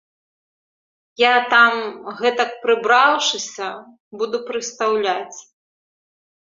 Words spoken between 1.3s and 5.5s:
там, гэтак прыбраўшыся, буду прыстаўляць.